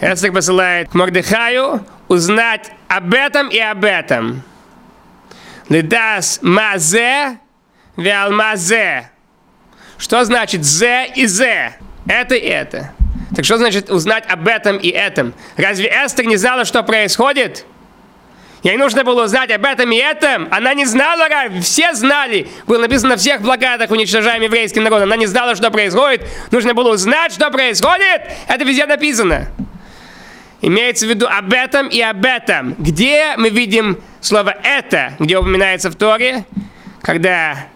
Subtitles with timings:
[0.00, 4.42] Эстер посылает Мордыхаю узнать об этом и об этом.
[5.68, 7.38] Лидас мазе
[7.96, 9.10] вял мазе.
[9.98, 11.76] Что значит зе и зе?
[12.06, 12.92] Это и это.
[13.34, 15.34] Так что значит узнать об этом и этом?
[15.56, 17.64] Разве Эстер не знала, что происходит?
[18.62, 20.48] Ей нужно было узнать об этом и этом.
[20.50, 21.26] Она не знала,
[21.62, 22.48] все знали.
[22.66, 25.02] Было написано на всех плакатах, уничтожаем еврейский народ.
[25.02, 26.26] Она не знала, что происходит.
[26.50, 28.22] Нужно было узнать, что происходит.
[28.48, 29.48] Это везде написано.
[30.66, 32.74] Имеется в виду об этом и об этом.
[32.76, 36.44] Где мы видим слово «это», где упоминается в Торе,
[37.02, 37.68] когда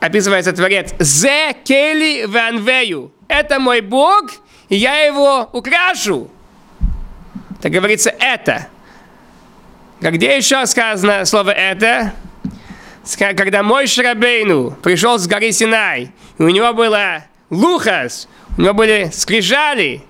[0.00, 3.12] описывается Творец «Зе кели ванвею».
[3.28, 4.30] Это мой Бог,
[4.70, 6.30] и я его украшу.
[7.60, 8.68] Так говорится «это».
[10.00, 12.14] Где еще сказано слово «это»?
[13.18, 19.10] Когда мой Шрабейну пришел с горы Синай, и у него было лухас, у него были
[19.12, 20.00] скрижали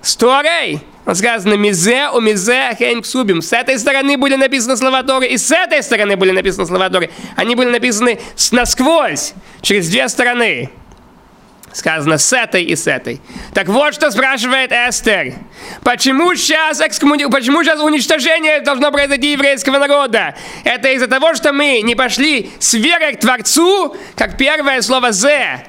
[0.00, 0.80] с Торой,
[1.14, 3.40] сказано «Мизе у мизе хейн ксубим».
[3.40, 7.10] С этой стороны были написаны слова Торы, и с этой стороны были написаны слова Торы.
[7.36, 8.18] Они были написаны
[8.50, 10.70] насквозь, через две стороны.
[11.72, 13.20] Сказано с этой и с этой.
[13.52, 15.34] Так вот, что спрашивает Эстер.
[15.84, 17.26] Почему сейчас, экскоммуни...
[17.26, 20.34] Почему сейчас уничтожение должно произойти еврейского народа?
[20.64, 25.66] Это из-за того, что мы не пошли с верой к Творцу, как первое слово «зе».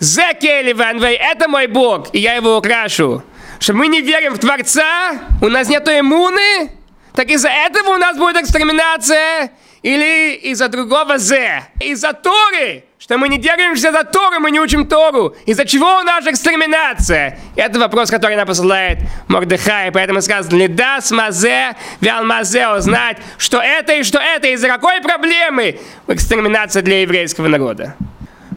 [0.00, 3.22] «Зе кели ванвей»— это мой Бог, и я его украшу.
[3.60, 6.70] Что мы не верим в Творца, у нас нет иммуны,
[7.14, 9.50] так из-за этого у нас будет экстреминация,
[9.82, 11.64] или из-за другого «зе».
[11.80, 15.36] Из-за Торы, что мы не держимся за Тору, мы не учим Тору.
[15.46, 17.38] Из-за чего у нас экстреминация?
[17.56, 19.92] Это вопрос, который она посылает Мордыхай.
[19.92, 25.78] Поэтому сказано, лидас мазе, вял мазе, узнать, что это и что это, из-за какой проблемы
[26.08, 27.94] экстреминация для еврейского народа.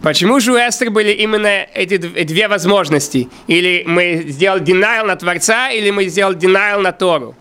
[0.02, 3.30] Почему же у Эстер были именно эти две возможности?
[3.46, 7.36] Или мы сделали denial на Творца, или мы сделали denial на Тору?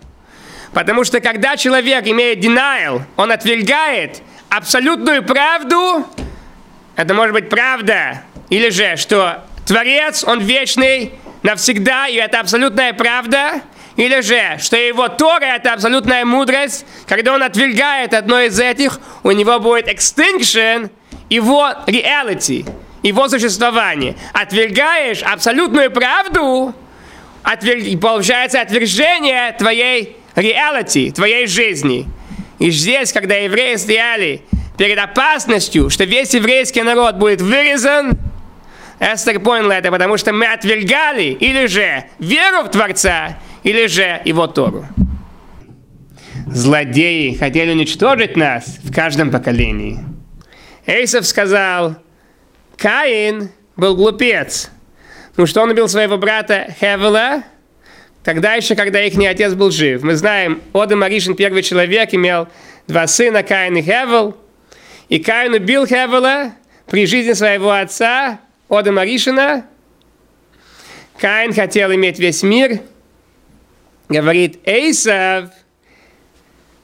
[0.71, 6.05] Потому что когда человек имеет denial, он отвергает абсолютную правду,
[6.95, 13.61] это может быть правда, или же, что Творец, Он вечный навсегда, и это абсолютная правда,
[13.95, 19.31] или же, что его Тора– это абсолютная мудрость, когда он отвергает одно из этих, у
[19.31, 20.91] него будет extinction
[21.31, 22.69] его reality,
[23.01, 24.15] его существование.
[24.33, 26.75] Отвергаешь абсолютную правду,
[27.41, 27.99] отверг...
[28.01, 32.05] получается отвержение твоей reality, твоей жизни.
[32.59, 34.41] И здесь, когда евреи стояли
[34.77, 38.19] перед опасностью, что весь еврейский народ будет вырезан,
[38.99, 44.47] Эстер поняла это, потому что мы отвергали или же веру в Творца, или же его
[44.47, 44.85] Тору.
[46.45, 50.10] Злодеи хотели уничтожить нас в каждом поколении.
[50.85, 51.95] Эйсов сказал,
[52.77, 54.69] Каин был глупец,
[55.37, 57.43] ну что он убил своего брата Хевела,
[58.23, 60.03] тогда еще, когда их отец был жив.
[60.03, 62.47] Мы знаем, Одам Аришин, первый человек, имел
[62.87, 64.35] два сына, Каин и Хевел–
[65.11, 66.53] и Каин убил Хевела
[66.87, 68.39] при жизни своего отца,
[68.69, 69.65] Одама Ришина.
[71.17, 72.79] Каин хотел иметь весь мир.
[74.07, 75.49] Говорит Эйсов,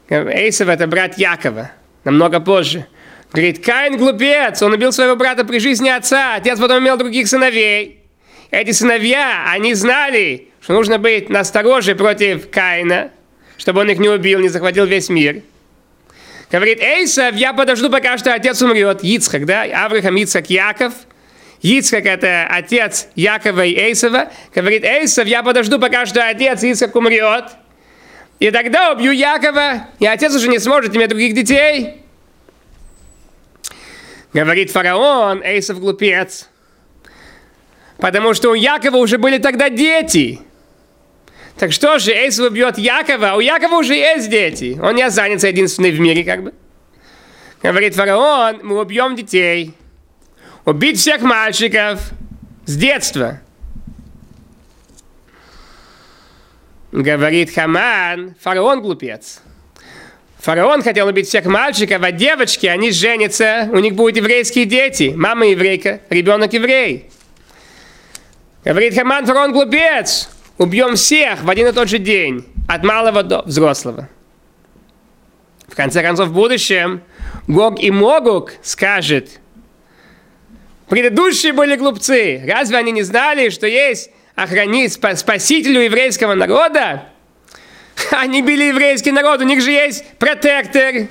[0.09, 1.72] Эйсов это брат Якова,
[2.03, 2.86] намного позже.
[3.31, 8.03] Говорит, Каин глупец, он убил своего брата при жизни отца, отец потом имел других сыновей.
[8.51, 13.11] Эти сыновья, они знали, что нужно быть настороже против Каина,
[13.57, 15.41] чтобы он их не убил, не захватил весь мир.
[16.49, 19.03] Говорит, Эйсов, я подожду, пока что отец умрет.
[19.03, 19.63] Ицхак, да?
[19.63, 20.94] Авраам, Ицхак, Яков.
[21.61, 24.31] Ицхак– это отец Якова и Эйсова.
[24.55, 27.45] Говорит, Эйсов, я подожду, пока что отец Ицхак умрет.
[28.39, 32.03] И тогда убью Якова, и отец уже не сможет иметь других детей.
[34.33, 36.49] Говорит фараон, Эйсов глупец.
[37.97, 40.39] Потому что у Якова уже были тогда дети.
[41.57, 44.77] Так что же, Эйсов убьет Якова, а у Якова уже есть дети.
[44.81, 46.53] Он не останется единственный в мире, как бы.
[47.63, 49.73] Говорит фараон, мы убьем детей.
[50.65, 52.11] Убить всех мальчиков
[52.65, 53.41] с детства.
[56.91, 59.41] Говорит Хаман, фараон глупец.
[60.47, 65.11] Фараон хотел убить всех мальчиков, а девочки, они женятся, у них будут еврейские дети.
[65.13, 67.09] Мама еврейка, ребенок еврей.
[68.63, 73.41] Говорит Хаман, фараон глупец убьем всех в один и тот же день, от малого до
[73.41, 74.07] взрослого.
[75.67, 77.01] В конце концов, в будущем
[77.49, 79.41] Гог и Могук скажет,
[80.88, 87.03] предыдущие были глупцы, разве они не знали, что есть охранить спасителю еврейского народа?
[88.12, 91.07] Они били еврейский народ, у них же есть протектор.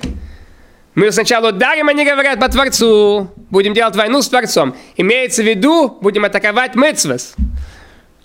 [0.95, 3.31] Мы сначала ударим, они говорят, по Творцу.
[3.51, 4.75] Будем делать войну с Творцом.
[4.95, 7.35] Имеется в виду, будем атаковать Мецвас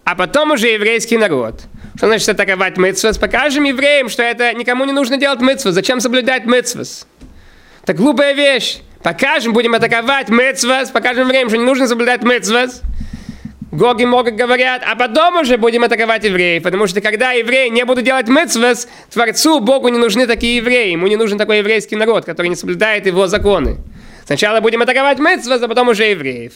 [0.05, 1.63] а потом уже еврейский народ.
[1.97, 3.19] Что значит атаковать митцвас?
[3.19, 5.75] Покажем евреям, что это никому не нужно делать митцвас.
[5.75, 7.07] Зачем соблюдать митцвас?
[7.83, 8.79] Это глупая вещь.
[9.03, 12.23] Покажем, будем атаковать митцвас, покажем евреям, что не нужно соблюдать
[13.73, 18.05] Гоги могут говорят, а потом уже будем атаковать евреев, потому что когда евреи не будут
[18.05, 22.49] делать митцвас, Творцу, Богу не нужны такие евреи, ему не нужен такой еврейский народ, который
[22.49, 23.79] не соблюдает его законы.
[24.27, 26.53] Сначала будем атаковать митцвас, а потом уже евреев.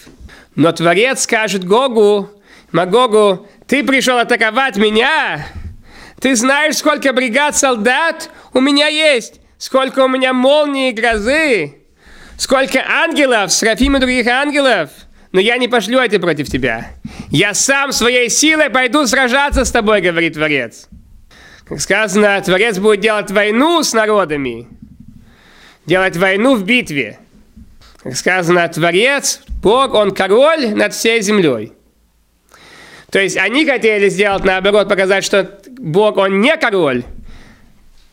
[0.57, 2.31] Но Творец скажет Гогу,
[2.71, 5.47] Магогу, ты пришел атаковать меня?
[6.21, 9.41] Ты знаешь, сколько бригад солдат у меня есть?
[9.57, 11.77] Сколько у меня молнии и грозы?
[12.37, 14.91] Сколько ангелов, Срафим и других ангелов?
[15.33, 16.93] Но я не пошлю это против тебя.
[17.31, 20.89] Я сам своей силой пойду сражаться с тобой, говорит Творец.
[21.69, 24.69] Как сказано, Творец будет делать войну с народами.
[25.85, 27.19] Делать войну в битве.
[28.03, 31.73] Как сказано, Творец, Бог, Он король над всей землей.
[33.11, 37.05] То есть они хотели сделать наоборот, показать, что Бог, Он не король.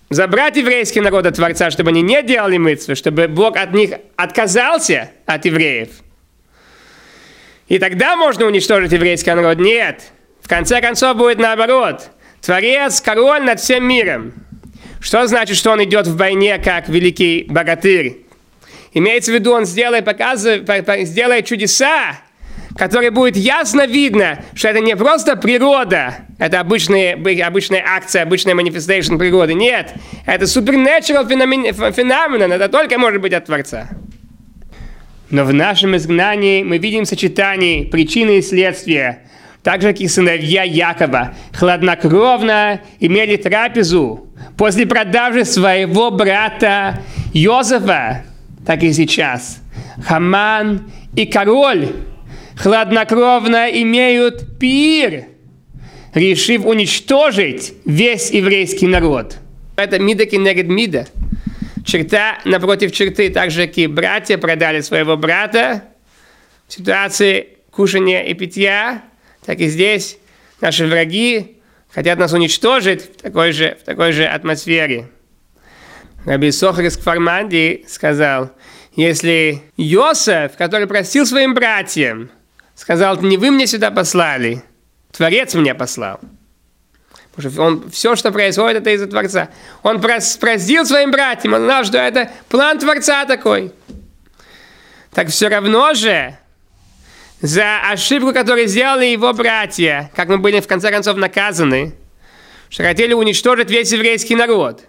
[0.10, 5.12] Забрать еврейский народ от Творца, чтобы они не делали мытвы, чтобы Бог от них отказался,
[5.26, 5.90] от евреев.
[7.68, 9.60] И тогда можно уничтожить еврейский народ.
[9.60, 10.02] Нет.
[10.42, 12.10] В конце концов будет наоборот.
[12.42, 14.34] Творец, король над всем миром.
[15.00, 18.26] Что значит, что он идет в войне как великий богатырь?
[18.94, 22.20] Имеется в виду, он сделает, показывает, сделает чудеса,
[22.78, 27.16] которые будет ясно видно, что это не просто природа, это обычная,
[27.46, 29.54] обычная акция, обычная манифестация природы.
[29.54, 29.94] Нет,
[30.26, 33.90] это supernatural феномен, феномен, это только может быть от Творца.
[35.34, 39.24] Но в нашем изгнании мы видим сочетание причины и следствия,
[39.64, 44.28] так же, как и сыновья Якова, хладнокровно имели трапезу
[44.58, 47.02] после продажи своего брата
[47.34, 48.26] Йозефа,
[48.64, 49.60] так и сейчас.
[50.06, 51.88] Хаман и король
[52.56, 55.24] хладнокровно имеют пир,
[56.14, 59.38] решив уничтожить весь еврейский народ.
[59.78, 61.08] Это мида кинегед мида.
[61.86, 65.84] Черта напротив черты, так же, как и братья продали своего брата
[66.68, 69.04] в ситуации кушания и питья,
[69.46, 70.18] так и здесь
[70.62, 71.58] наши враги
[71.90, 75.10] хотят нас уничтожить в такой же, в такой же атмосфере.
[76.26, 78.52] Раби из Кфарманди сказал,
[78.96, 82.30] если Йосеф, который простил своим братьям,
[82.76, 84.64] сказал, не вы мне сюда послали,
[85.12, 86.20] Творец меня послал.
[87.36, 89.50] Потому что он, все, что происходит, это из-за Творца.
[89.82, 93.72] Он простил своим братьям, он знал, что это план Творца такой.
[95.12, 96.38] Так все равно же,
[97.42, 101.94] за ошибку, которую сделали его братья, как мы были в конце концов наказаны,
[102.70, 104.82] что хотели уничтожить весь еврейский народ.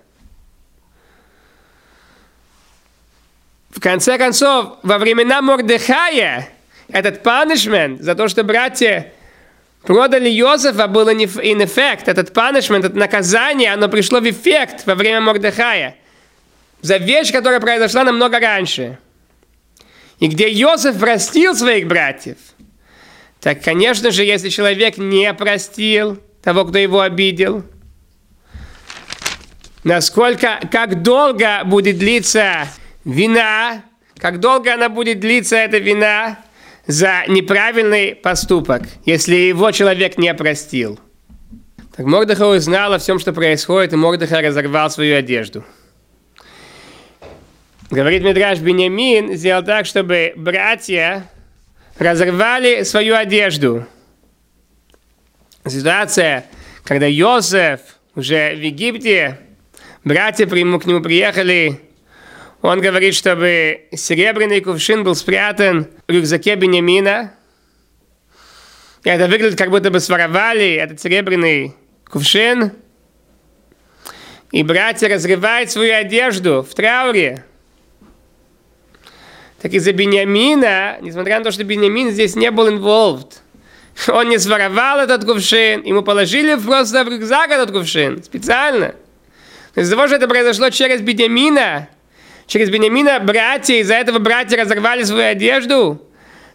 [3.71, 6.49] В конце концов, во времена Мордыхая,
[6.89, 9.14] этот punishment за то, что братья
[9.85, 12.05] продали Йозефа, было не in effect.
[12.07, 15.97] Этот punishment, это наказание, оно пришло в эффект во время Мордыхая.
[16.81, 18.99] За вещь, которая произошла намного раньше.
[20.19, 22.37] И где Йозеф простил своих братьев.
[23.41, 27.63] Так, конечно же, если человек не простил того, кто его обидел,
[29.83, 32.69] насколько, как долго будет длиться
[33.05, 33.83] вина,
[34.17, 36.39] как долго она будет длиться, эта вина,
[36.87, 41.01] за неправильный поступок, если его человек не простил.
[41.97, 45.65] Так Мордыхай узнал о всем, что происходит, и Мордыхай разорвал свою одежду.
[47.91, 51.31] Говорит Мидраш Бенямин, сделал так, чтобы братья
[51.99, 53.87] разорвали свою одежду.
[55.67, 56.47] Ситуация,
[56.83, 57.81] когда Йосеф
[58.15, 59.39] уже в Египте,
[60.03, 61.81] братья к нему приехали
[62.65, 67.35] он говорит, чтобы серебряный кувшин был спрятан в рюкзаке Бенемина.
[69.03, 71.75] И это выглядит, как будто бы своровали этот серебряный
[72.11, 72.73] кувшин.
[74.51, 77.45] И братья разрывают свою одежду в трауре.
[79.61, 83.41] Так из-за Бениамина, несмотря на то, что Бениамин здесь не был involved,
[84.09, 88.95] он не своровал этот кувшин, ему положили просто в рюкзак этот кувшин, специально.
[89.75, 91.91] Из-за того, что это произошло через Бениамина,
[92.47, 96.01] через Бениамина братья, из-за этого братья разорвали свою одежду.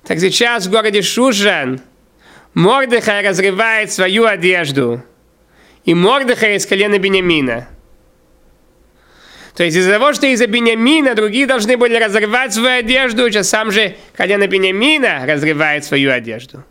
[0.05, 1.81] Так сейчас в городе Шушан
[2.53, 5.03] Мордыхай разрывает свою одежду.
[5.85, 7.67] И Мордыхай из колена Бениамина.
[9.55, 13.71] То есть из-за того, что из-за Бениамина другие должны были разорвать свою одежду, сейчас сам
[13.71, 16.63] же колено Бениамина разрывает свою одежду.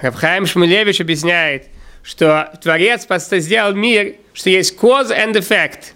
[0.00, 1.68] Рабхайм Шмулевич объясняет,
[2.02, 5.78] что Творец просто сделал мир, что есть cause and effect–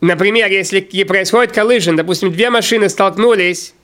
[0.00, 3.74] Например, если происходит collision, допустим, две машины столкнулись,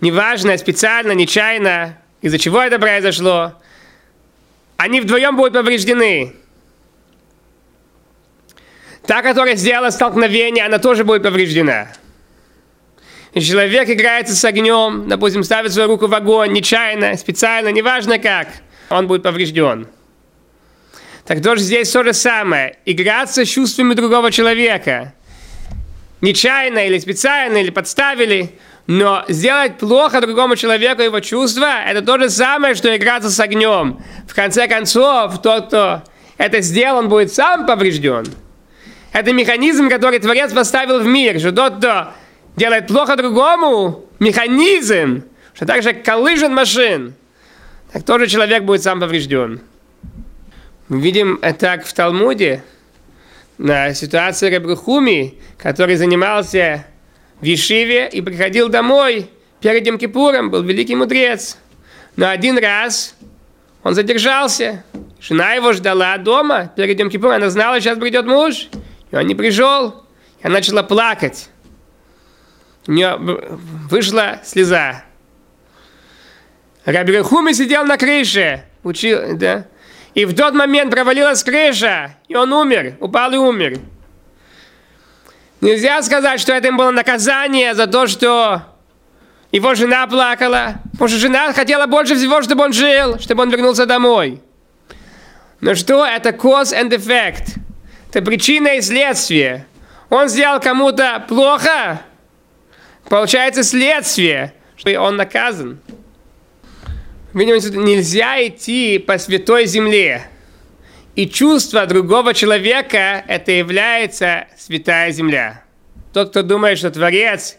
[0.00, 3.54] неважно, специально, нечаянно, из-за чего это произошло,
[4.76, 6.34] они вдвоем будут повреждены.
[9.06, 11.88] Та, которая сделала столкновение, она тоже будет повреждена.
[13.34, 18.48] Человек играется с огнем, допустим, ставит свою руку в огонь нечаянно, специально, неважно как,
[18.90, 19.86] он будет поврежден.
[21.30, 22.76] Так тоже здесь то же самое.
[22.84, 25.14] Играться с чувствами другого человека.
[26.20, 28.58] Нечаянно или специально, или подставили.
[28.88, 34.02] Но сделать плохо другому человеку его чувства, это то же самое, что играться с огнем.
[34.26, 36.02] В конце концов, тот, кто
[36.36, 38.26] это сделал, он будет сам поврежден.
[39.12, 42.08] Это механизм, который Творец поставил в мир, что тот, кто
[42.56, 45.22] делает плохо другому, механизм,
[45.54, 47.14] что также collision машин,
[47.92, 49.60] так тоже человек будет сам поврежден.
[50.90, 52.64] Мы видим так в Талмуде,
[53.58, 56.84] на ситуации Рабрахуми, который занимался
[57.40, 59.30] в Ешиве и приходил домой
[59.60, 61.58] перед Йом Кипуром, был великий мудрец.
[62.16, 63.14] Но один раз
[63.84, 64.82] он задержался.
[65.20, 67.36] Жена его ждала дома перед Йом Кипуром.
[67.36, 68.68] Она знала, сейчас придет муж.
[69.12, 70.04] И он не пришел.
[70.42, 71.50] И она начала плакать.
[72.88, 75.04] У нее вышла слеза.
[76.84, 79.66] Раби Рахуми сидел на крыше, учил, да,
[80.14, 83.78] и в тот момент провалилась крыша, и он умер, упал и умер.
[85.60, 88.62] Нельзя сказать, что это им было наказание за то, что
[89.52, 90.76] его жена плакала.
[90.92, 94.40] Потому что жена хотела больше всего, чтобы он жил, чтобы он вернулся домой.
[95.60, 97.58] Но что это cause and effect?
[98.08, 99.66] Это причина и следствие.
[100.08, 102.00] Он сделал кому-то плохо,
[103.08, 105.78] получается следствие, что он наказан.
[107.32, 110.26] Нельзя идти по святой земле.
[111.14, 115.64] И чувство другого человека– это является святая земля.
[116.12, 117.56] Тот, кто думает, что Творец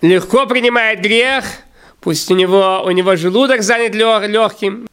[0.00, 1.44] легко принимает грех,
[2.00, 4.88] пусть у него, у него желудок занят легким.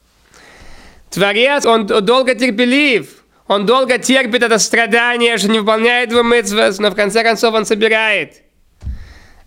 [1.10, 3.08] Творец, он долго терпелив,
[3.48, 7.66] он долго терпит это страдание, что не выполняет его митцвос, но в конце концов он
[7.66, 8.44] собирает.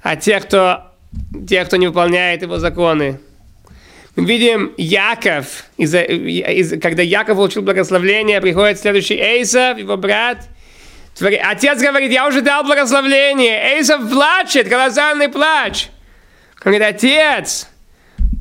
[0.03, 0.91] А те, кто,
[1.49, 3.21] те, кто не выполняет его законы,
[4.17, 10.49] видим Яков, из, из, когда Яков получил благословение, приходит следующий Эйсов, его брат.
[11.21, 13.77] Отец говорит, я уже дал благословение.
[13.77, 15.89] Эйсов плачет, колоссальный плач.
[16.65, 17.69] Он говорит, отец,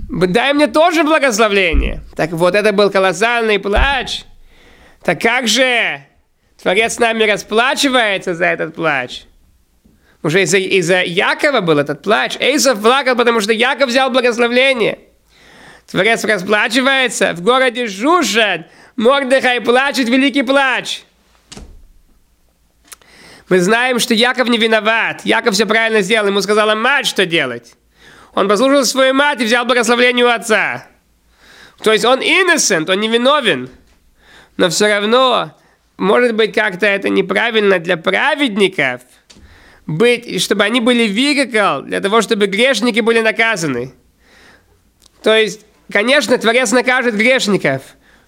[0.09, 2.01] дай мне тоже благословение.
[2.15, 4.23] Так вот, это был колоссальный плач.
[5.03, 6.01] Так как же
[6.61, 9.23] Творец с нами расплачивается за этот плач?
[10.23, 12.37] Уже из-за из Якова был этот плач.
[12.39, 14.99] Эйсов плакал, потому что Яков взял благословение.
[15.91, 17.33] Творец расплачивается.
[17.33, 21.03] В городе Жушан Мордыхай плачет великий плач.
[23.49, 25.25] Мы знаем, что Яков не виноват.
[25.25, 26.27] Яков все правильно сделал.
[26.27, 27.73] Ему сказала мать, что делать.
[28.33, 30.87] Он послушал свою мать и взял благословение у отца.
[31.83, 33.69] То есть он innocent, он не виновен.
[34.55, 35.57] Но все равно,
[35.97, 39.01] может быть, как-то это неправильно для праведников,
[39.85, 43.93] быть, чтобы они были vehicle для того, чтобы грешники были наказаны.
[45.23, 47.81] То есть Конечно, Творец накажет грешников,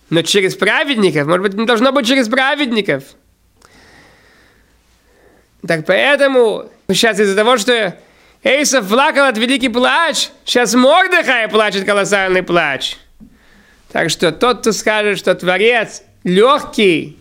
[0.10, 3.04] но через праведников, может быть, не должно быть через праведников.
[5.66, 7.98] Так поэтому, сейчас из-за того, что
[8.44, 12.98] Эйсов плакал от великий плач, сейчас Мордыхай плачет колоссальный плач.
[13.92, 17.18] Так что тот, кто скажет, что Творец легкий,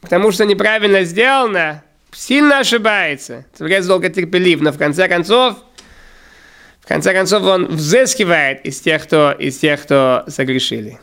[0.00, 3.44] потому что неправильно сделано, сильно ошибается.
[3.56, 5.58] Творец долго терпелив, но в конце концов
[6.88, 10.98] конце концов, он взыскивает из тех, кто, из тех, кто согрешили.